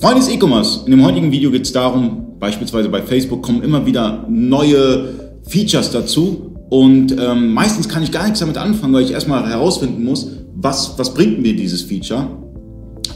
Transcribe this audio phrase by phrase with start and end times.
[0.00, 3.84] Freunde des E-Commerce, in dem heutigen Video geht es darum, beispielsweise bei Facebook kommen immer
[3.84, 9.12] wieder neue Features dazu und ähm, meistens kann ich gar nichts damit anfangen, weil ich
[9.12, 12.28] erstmal herausfinden muss, was, was bringt mir dieses Feature.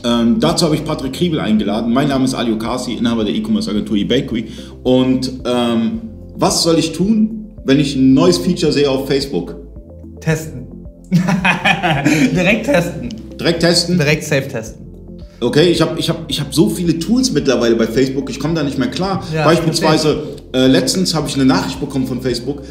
[0.05, 1.93] Ähm, dazu habe ich Patrick Kriebel eingeladen.
[1.93, 4.47] Mein Name ist Ali Okasi, Inhaber der E-Commerce Agentur eBakery.
[4.83, 6.01] Und ähm,
[6.35, 9.55] was soll ich tun, wenn ich ein neues Feature sehe auf Facebook?
[10.21, 10.62] Testen.
[12.35, 13.09] Direkt testen.
[13.39, 13.99] Direkt testen?
[13.99, 14.83] Direkt safe testen.
[15.41, 18.55] Okay, ich habe ich hab, ich hab so viele Tools mittlerweile bei Facebook, ich komme
[18.55, 19.25] da nicht mehr klar.
[19.35, 20.23] Ja, Beispielsweise,
[20.55, 22.63] äh, letztens habe ich eine Nachricht bekommen von Facebook,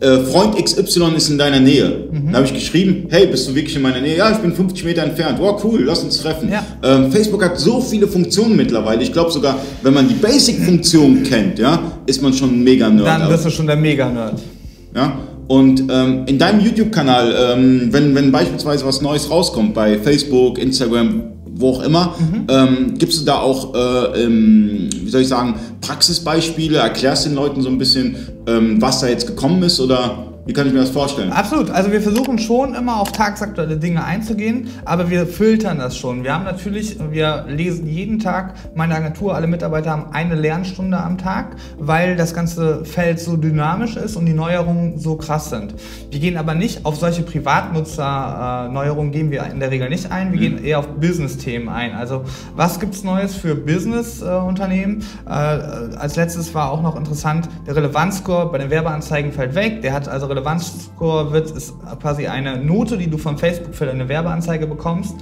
[0.00, 2.08] äh, Freund XY ist in deiner Nähe.
[2.10, 2.32] Mhm.
[2.32, 4.16] Da habe ich geschrieben, hey, bist du wirklich in meiner Nähe?
[4.16, 5.38] Ja, ich bin 50 Meter entfernt.
[5.38, 6.50] Wow, cool, lass uns treffen.
[6.50, 6.64] Ja.
[6.82, 9.02] Ähm, Facebook hat so viele Funktionen mittlerweile.
[9.02, 13.06] Ich glaube sogar, wenn man die Basic-Funktion kennt, ja, ist man schon ein Mega-Nerd.
[13.06, 14.42] Dann bist du schon der Mega-Nerd.
[14.94, 20.58] Ja, und ähm, in deinem YouTube-Kanal, ähm, wenn, wenn beispielsweise was Neues rauskommt bei Facebook,
[20.58, 21.22] Instagram,
[21.56, 22.14] wo auch immer.
[22.18, 22.46] Mhm.
[22.48, 26.78] Ähm, gibst du da auch, äh, ähm, wie soll ich sagen, Praxisbeispiele?
[26.78, 30.66] Erklärst den Leuten so ein bisschen, ähm, was da jetzt gekommen ist oder wie kann
[30.66, 31.32] ich mir das vorstellen?
[31.32, 31.70] Absolut.
[31.70, 36.22] Also wir versuchen schon immer auf tagsaktuelle Dinge einzugehen, aber wir filtern das schon.
[36.22, 41.16] Wir haben natürlich, wir lesen jeden Tag, meine Agentur, alle Mitarbeiter haben eine Lernstunde am
[41.16, 45.74] Tag, weil das ganze Feld so dynamisch ist und die Neuerungen so krass sind.
[46.10, 50.32] Wir gehen aber nicht auf solche Privatnutzer-Neuerungen gehen wir in der Regel nicht ein.
[50.32, 50.56] Wir mhm.
[50.56, 51.94] gehen eher auf Business-Themen ein.
[51.94, 55.04] Also was gibt es Neues für Business-Unternehmen?
[55.26, 59.80] Äh, als letztes war auch noch interessant, der Relevanzscore bei den Werbeanzeigen fällt weg.
[59.80, 64.08] Der hat also Relevanzscore wird, ist quasi eine Note, die du von Facebook für deine
[64.08, 65.14] Werbeanzeige bekommst.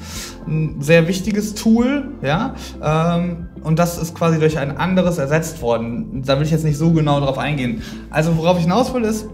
[0.47, 2.55] Ein sehr wichtiges Tool, ja.
[2.83, 6.23] Ähm, und das ist quasi durch ein anderes ersetzt worden.
[6.25, 7.83] Da will ich jetzt nicht so genau drauf eingehen.
[8.11, 9.27] Also worauf ich hinaus will ist,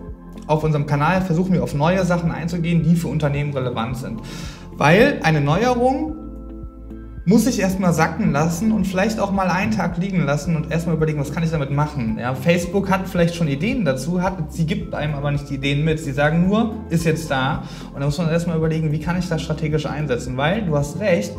[0.46, 4.20] auf unserem Kanal versuchen wir auf neue Sachen einzugehen, die für Unternehmen relevant sind.
[4.76, 6.27] Weil eine Neuerung
[7.28, 10.96] muss ich erstmal sacken lassen und vielleicht auch mal einen Tag liegen lassen und erstmal
[10.96, 12.16] überlegen, was kann ich damit machen.
[12.18, 15.84] Ja, Facebook hat vielleicht schon Ideen dazu, hat, sie gibt einem aber nicht die Ideen
[15.84, 16.00] mit.
[16.00, 17.64] Sie sagen nur, ist jetzt da.
[17.92, 20.38] Und da muss man erstmal überlegen, wie kann ich das strategisch einsetzen?
[20.38, 21.32] Weil, du hast recht,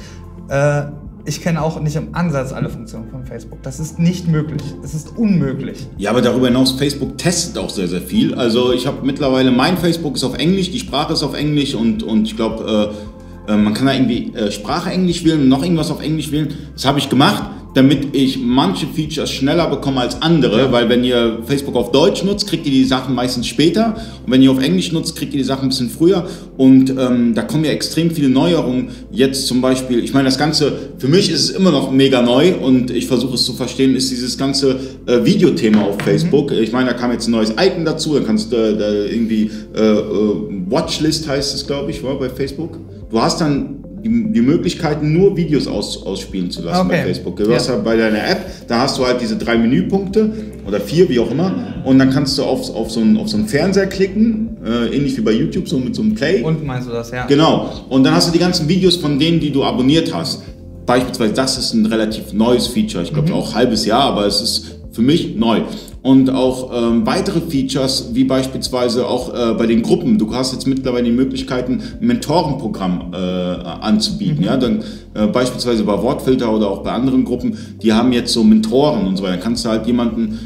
[0.48, 0.84] äh,
[1.26, 3.62] ich kenne auch nicht im Ansatz alle Funktionen von Facebook.
[3.64, 4.62] Das ist nicht möglich.
[4.84, 5.88] Es ist unmöglich.
[5.98, 8.36] Ja, aber darüber hinaus, Facebook testet auch sehr, sehr viel.
[8.36, 12.04] Also ich habe mittlerweile, mein Facebook ist auf Englisch, die Sprache ist auf Englisch und,
[12.04, 13.09] und ich glaube, äh,
[13.58, 16.50] man kann da irgendwie äh, Sprache Englisch wählen, noch irgendwas auf Englisch wählen.
[16.74, 17.44] Das habe ich gemacht,
[17.74, 20.72] damit ich manche Features schneller bekomme als andere, ja.
[20.72, 23.96] weil wenn ihr Facebook auf Deutsch nutzt, kriegt ihr die Sachen meistens später
[24.26, 26.28] und wenn ihr auf Englisch nutzt, kriegt ihr die Sachen ein bisschen früher
[26.58, 28.90] und ähm, da kommen ja extrem viele Neuerungen.
[29.12, 32.56] Jetzt zum Beispiel, ich meine, das Ganze, für mich ist es immer noch mega neu
[32.56, 36.52] und ich versuche es zu verstehen, ist dieses ganze äh, Videothema auf Facebook.
[36.52, 36.58] Mhm.
[36.58, 39.52] Ich meine, da kam jetzt ein neues Icon dazu, dann kannst du äh, da irgendwie
[39.76, 40.36] äh, äh
[40.70, 42.78] Watchlist heißt es, glaube ich, war bei Facebook
[43.10, 46.98] du hast dann die, die Möglichkeiten, nur Videos aus, ausspielen zu lassen okay.
[46.98, 47.38] bei Facebook.
[47.38, 47.78] Du hast ja.
[47.78, 50.32] bei deiner App, da hast du halt diese drei Menüpunkte
[50.66, 53.38] oder vier, wie auch immer, und dann kannst du auf, auf, so, einen, auf so
[53.38, 56.42] einen Fernseher klicken, äh, ähnlich wie bei YouTube, so mit so einem Play.
[56.44, 57.26] Und meinst du das, ja?
[57.26, 57.86] Genau.
[57.90, 60.44] Und dann hast du die ganzen Videos von denen, die du abonniert hast.
[60.86, 63.36] Beispielsweise, das ist ein relativ neues Feature, ich glaube mhm.
[63.36, 65.62] auch ein halbes Jahr, aber es ist für mich neu.
[66.02, 70.18] Und auch ähm, weitere Features, wie beispielsweise auch äh, bei den Gruppen.
[70.18, 74.40] Du hast jetzt mittlerweile die Möglichkeiten, ein Mentorenprogramm äh, anzubieten.
[74.40, 74.44] Mhm.
[74.44, 74.58] Ja?
[74.58, 74.84] Dann,
[75.14, 79.16] äh, beispielsweise bei Wortfilter oder auch bei anderen Gruppen, die haben jetzt so Mentoren und
[79.16, 79.34] so weiter.
[79.34, 80.38] Dann kannst du halt jemanden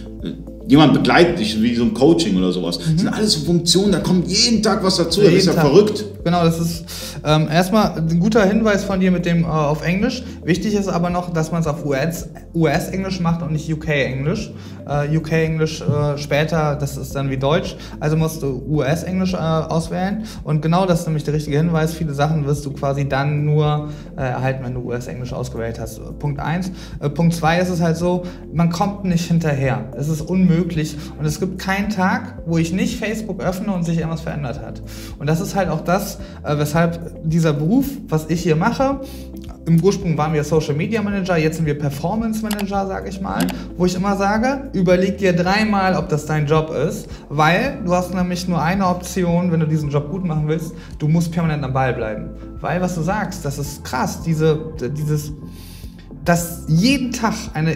[0.66, 2.80] jemand begleitet dich, wie so ein Coaching oder sowas.
[2.80, 2.92] Mhm.
[2.94, 5.54] Das sind alles so Funktionen, da kommt jeden Tag was dazu, jeden das ist ja
[5.54, 5.66] Tag.
[5.66, 6.06] verrückt.
[6.24, 6.86] Genau, das ist
[7.26, 10.24] ähm, erstmal ein guter Hinweis von dir mit dem äh, auf Englisch.
[10.44, 14.52] Wichtig ist aber noch, dass man es auf US-Englisch US macht und nicht UK-Englisch.
[14.88, 20.26] Äh, UK-Englisch äh, später, das ist dann wie Deutsch, also musst du US-Englisch äh, auswählen.
[20.44, 21.94] Und genau das ist nämlich der richtige Hinweis.
[21.94, 26.02] Viele Sachen wirst du quasi dann nur äh, erhalten, wenn du US-Englisch ausgewählt hast.
[26.20, 26.72] Punkt 1.
[27.00, 28.24] Äh, Punkt 2 ist es halt so,
[28.54, 29.86] man kommt nicht hinterher.
[29.98, 30.96] Es ist unmöglich möglich.
[31.18, 34.82] Und es gibt keinen Tag, wo ich nicht Facebook öffne und sich irgendwas verändert hat.
[35.20, 36.13] Und das ist halt auch das,
[36.44, 39.00] äh, weshalb dieser Beruf, was ich hier mache,
[39.66, 43.48] im Ursprung waren wir Social Media Manager, jetzt sind wir Performance Manager, sage ich mal,
[43.78, 48.14] wo ich immer sage, überleg dir dreimal, ob das dein Job ist, weil du hast
[48.14, 51.72] nämlich nur eine Option, wenn du diesen Job gut machen willst, du musst permanent am
[51.72, 52.32] Ball bleiben.
[52.60, 55.32] Weil was du sagst, das ist krass, diese, dieses,
[56.26, 57.74] dass jeden Tag eine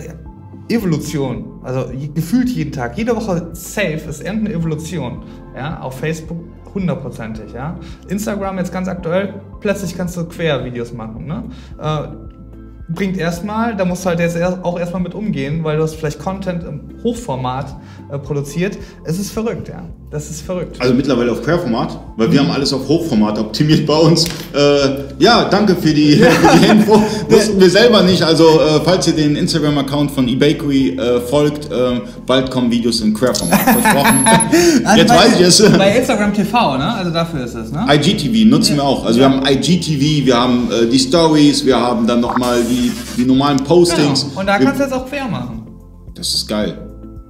[0.69, 5.23] Evolution, also gefühlt jeden Tag, jede Woche safe ist irgendeine Evolution.
[5.55, 6.39] Ja, auf Facebook
[6.77, 7.53] hundertprozentig.
[7.53, 7.77] Ja.
[8.07, 11.25] Instagram jetzt ganz aktuell, plötzlich kannst du Quervideos machen.
[11.25, 11.43] Ne?
[11.79, 15.95] Äh, bringt erstmal, da musst du halt jetzt auch erstmal mit umgehen, weil du hast
[15.95, 17.75] vielleicht Content im Hochformat
[18.11, 18.77] äh, produziert.
[19.03, 19.83] Es ist verrückt, ja.
[20.09, 20.77] Das ist verrückt.
[20.79, 24.23] Also mittlerweile auf Querformat, weil wir haben alles auf Hochformat optimiert bei uns.
[24.53, 26.93] Äh, ja, danke für die, für die Info.
[27.29, 28.23] Wussten wir selber nicht.
[28.23, 33.13] Also äh, falls ihr den Instagram-Account von eBakery äh, folgt, äh, bald kommen Videos in
[33.13, 33.59] Querformat.
[33.63, 34.25] Versprochen.
[34.85, 35.71] Also Jetzt bei, weiß ich es.
[35.77, 36.93] Bei Instagram TV, ne?
[36.93, 37.85] Also dafür ist es, ne?
[37.89, 39.05] IGTV nutzen wir auch.
[39.05, 43.25] Also wir haben IGTV, wir haben äh, die Stories, wir haben dann nochmal die, die
[43.25, 44.23] normalen Postings.
[44.29, 44.39] Genau.
[44.39, 45.67] Und da kannst du jetzt auch quer machen.
[46.15, 46.86] Das ist geil.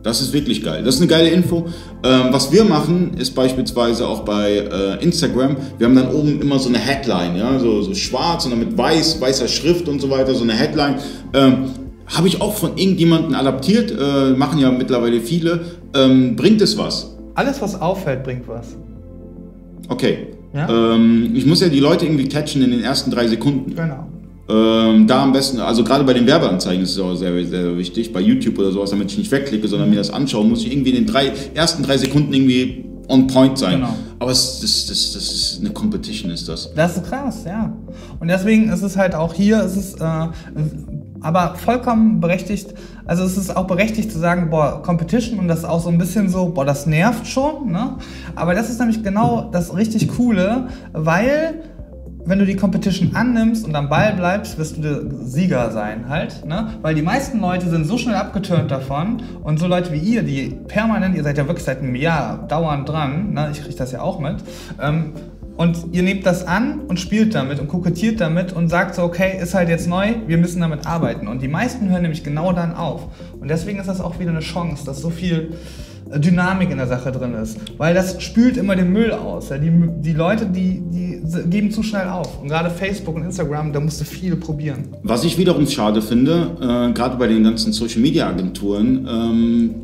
[0.08, 0.84] Das ist wirklich geil.
[0.84, 1.68] Das ist eine geile Info.
[2.02, 6.60] Ähm, was wir machen, ist beispielsweise auch bei äh, Instagram, wir haben dann oben immer
[6.60, 10.10] so eine Headline, ja, so, so schwarz und dann mit weiß, weißer Schrift und so
[10.10, 10.96] weiter, so eine Headline.
[11.34, 11.72] Ähm,
[12.06, 15.60] Habe ich auch von irgendjemandem adaptiert, äh, machen ja mittlerweile viele.
[15.94, 17.18] Ähm, bringt es was?
[17.36, 18.78] Alles, was auffällt, bringt was.
[19.90, 20.28] Okay.
[20.54, 20.94] Ja?
[20.94, 23.76] Ähm, ich muss ja die Leute irgendwie catchen in den ersten drei Sekunden.
[23.76, 24.08] Genau.
[24.50, 28.14] Ähm, da am besten, also gerade bei den Werbeanzeigen ist es auch sehr, sehr wichtig,
[28.14, 30.92] bei YouTube oder sowas, damit ich nicht wegklicke, sondern mir das anschaue, muss ich irgendwie
[30.92, 33.82] in den drei, ersten drei Sekunden irgendwie on point sein.
[33.82, 33.94] Genau.
[34.20, 36.74] Aber es, das, das, das ist eine Competition, ist das.
[36.74, 37.76] Das ist krass, ja.
[38.20, 40.28] Und deswegen ist es halt auch hier, ist es äh,
[41.22, 42.74] aber vollkommen berechtigt,
[43.06, 45.98] also es ist auch berechtigt zu sagen, boah, Competition und das ist auch so ein
[45.98, 47.98] bisschen so, boah, das nervt schon, ne?
[48.36, 51.64] Aber das ist nämlich genau das richtig Coole, weil
[52.28, 56.46] wenn du die Competition annimmst und am Ball bleibst, wirst du der Sieger sein halt,
[56.46, 56.74] ne?
[56.82, 60.56] Weil die meisten Leute sind so schnell abgeturnt davon und so Leute wie ihr, die
[60.68, 63.50] permanent, ihr seid ja wirklich seit einem Jahr dauernd dran, ne?
[63.52, 64.36] Ich kriege das ja auch mit,
[64.82, 65.14] ähm,
[65.56, 69.40] und ihr nehmt das an und spielt damit und kokettiert damit und sagt so, okay,
[69.42, 71.28] ist halt jetzt neu, wir müssen damit arbeiten.
[71.28, 73.08] Und die meisten hören nämlich genau dann auf.
[73.40, 75.56] Und deswegen ist das auch wieder eine Chance, dass so viel
[76.16, 77.58] Dynamik in der Sache drin ist.
[77.78, 79.50] Weil das spült immer den Müll aus.
[79.50, 79.58] Ja?
[79.58, 82.42] Die, die Leute, die, die geben zu schnell auf.
[82.42, 84.86] Und gerade Facebook und Instagram, da musst du viel probieren.
[85.04, 89.76] Was ich wiederum schade finde, äh, gerade bei den ganzen Social Media Agenturen, ähm,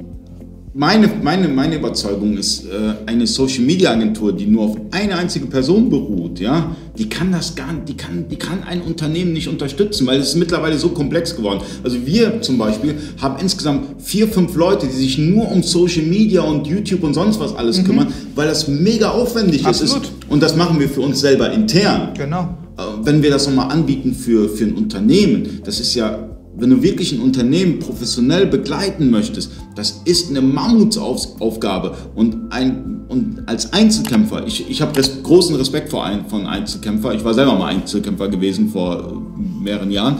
[0.74, 5.46] meine, meine, meine Überzeugung ist, äh, eine Social Media Agentur, die nur auf eine einzige
[5.46, 9.48] Person beruht, ja, die kann das gar nicht, die kann, die kann ein Unternehmen nicht
[9.48, 11.62] unterstützen, weil es ist mittlerweile so komplex geworden.
[11.84, 16.42] Also wir zum Beispiel haben insgesamt vier, fünf Leute, die sich nur um Social Media
[16.42, 20.04] und YouTube und sonst was alles kümmern, weil das mega aufwendig Absolut.
[20.04, 20.12] ist.
[20.30, 22.10] Und das machen wir für uns selber intern.
[22.18, 22.58] Genau.
[22.78, 26.84] Äh, wenn wir das nochmal anbieten für, für ein Unternehmen, das ist ja, wenn du
[26.84, 31.96] wirklich ein Unternehmen professionell begleiten möchtest, das ist eine Mammutsaufgabe.
[32.16, 37.14] Und, ein, und als Einzelkämpfer, ich, ich habe res großen Respekt vor ein, von Einzelkämpfer,
[37.14, 39.22] ich war selber mal Einzelkämpfer gewesen vor
[39.62, 40.20] mehreren Jahren.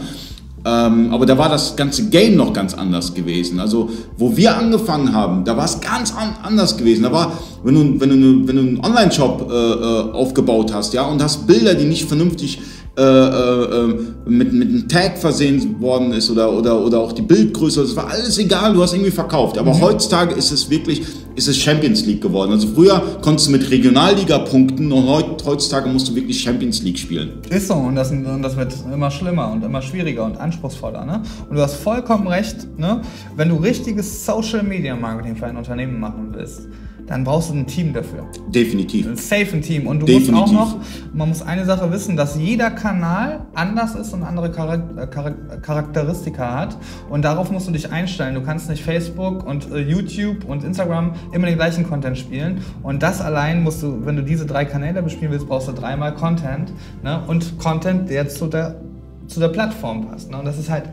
[0.66, 3.60] Ähm, aber da war das ganze Game noch ganz anders gewesen.
[3.60, 7.02] Also, wo wir angefangen haben, da war es ganz an, anders gewesen.
[7.02, 11.02] Da war, wenn du, wenn du, wenn du einen Online-Shop äh, äh, aufgebaut hast, ja,
[11.02, 12.60] und hast Bilder, die nicht vernünftig
[12.96, 17.82] äh, äh, mit, mit einem Tag versehen worden ist oder, oder, oder auch die Bildgröße,
[17.82, 19.58] das war alles egal, du hast irgendwie verkauft.
[19.58, 21.02] Aber heutzutage ist es wirklich,
[21.34, 22.52] ist es Champions League geworden.
[22.52, 26.98] Also früher konntest du mit Regionalliga punkten und heut, heutzutage musst du wirklich Champions League
[26.98, 27.32] spielen.
[27.50, 31.04] Ist so und das, und das wird immer schlimmer und immer schwieriger und anspruchsvoller.
[31.04, 31.20] Ne?
[31.50, 33.00] Und du hast vollkommen recht, ne?
[33.34, 36.68] wenn du richtiges Social Media Marketing für ein Unternehmen machen willst,
[37.06, 38.26] dann brauchst du ein Team dafür.
[38.48, 39.06] Definitiv.
[39.06, 39.86] Ein safe Team.
[39.86, 40.32] Und du Definitiv.
[40.32, 40.76] musst auch noch,
[41.12, 46.54] man muss eine Sache wissen, dass jeder Kanal anders ist und andere äh, Charak Charakteristika
[46.54, 46.78] hat.
[47.10, 48.34] Und darauf musst du dich einstellen.
[48.34, 52.62] Du kannst nicht Facebook und äh, YouTube und Instagram immer den gleichen Content spielen.
[52.82, 56.14] Und das allein musst du, wenn du diese drei Kanäle bespielen willst, brauchst du dreimal
[56.14, 56.72] Content.
[57.02, 57.22] Ne?
[57.26, 58.80] Und Content, der zu der
[59.28, 60.30] zu der Plattform passt.
[60.30, 60.38] Ne?
[60.38, 60.84] Und das ist halt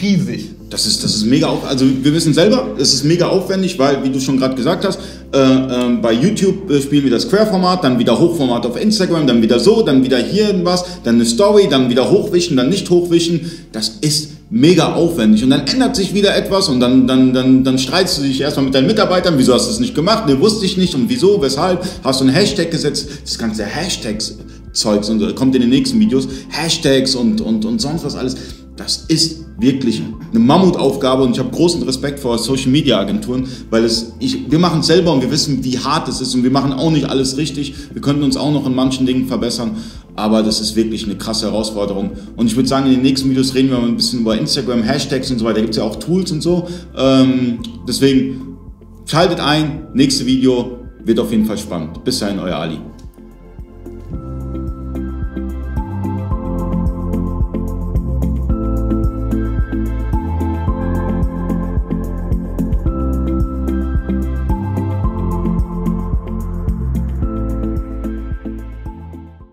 [0.00, 0.50] riesig.
[0.70, 4.02] Das ist, das ist mega auf, also wir wissen selber, es ist mega aufwendig, weil,
[4.04, 5.00] wie du schon gerade gesagt hast,
[5.32, 9.42] äh, äh, bei YouTube äh, spielen wir das Querformat, dann wieder Hochformat auf Instagram, dann
[9.42, 13.50] wieder so, dann wieder hier was, dann eine Story, dann wieder hochwischen, dann nicht hochwischen.
[13.72, 15.42] Das ist mega aufwendig.
[15.44, 18.66] Und dann ändert sich wieder etwas und dann, dann, dann, dann streitst du dich erstmal
[18.66, 21.40] mit deinen Mitarbeitern, wieso hast du es nicht gemacht, ne, wusste ich nicht und wieso,
[21.40, 24.36] weshalb, hast du einen Hashtag gesetzt, das ganze Hashtags
[24.72, 28.36] Zeugs und kommt in den nächsten Videos, Hashtags und, und, und sonst was alles.
[28.76, 30.00] Das ist wirklich
[30.30, 34.58] eine Mammutaufgabe und ich habe großen Respekt vor Social Media Agenturen, weil es, ich, wir
[34.58, 37.04] machen es selber und wir wissen, wie hart es ist und wir machen auch nicht
[37.04, 37.74] alles richtig.
[37.92, 39.76] Wir könnten uns auch noch in manchen Dingen verbessern,
[40.16, 42.12] aber das ist wirklich eine krasse Herausforderung.
[42.36, 44.82] Und ich würde sagen, in den nächsten Videos reden wir mal ein bisschen über Instagram,
[44.82, 45.56] Hashtags und so weiter.
[45.56, 46.66] Da gibt es ja auch Tools und so.
[46.96, 48.56] Ähm, deswegen
[49.04, 52.02] schaltet ein, nächste Video wird auf jeden Fall spannend.
[52.04, 52.78] Bis dahin, euer Ali.